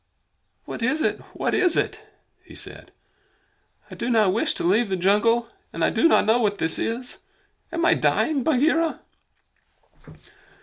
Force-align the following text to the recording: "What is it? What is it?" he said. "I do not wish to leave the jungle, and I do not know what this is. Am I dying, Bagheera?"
"What 0.65 0.81
is 0.81 1.03
it? 1.03 1.19
What 1.35 1.53
is 1.53 1.77
it?" 1.77 2.03
he 2.43 2.55
said. 2.55 2.91
"I 3.91 3.93
do 3.93 4.09
not 4.09 4.33
wish 4.33 4.55
to 4.55 4.63
leave 4.63 4.89
the 4.89 4.95
jungle, 4.95 5.47
and 5.71 5.83
I 5.85 5.91
do 5.91 6.07
not 6.07 6.25
know 6.25 6.41
what 6.41 6.57
this 6.57 6.79
is. 6.79 7.19
Am 7.71 7.85
I 7.85 7.93
dying, 7.93 8.43
Bagheera?" 8.43 9.01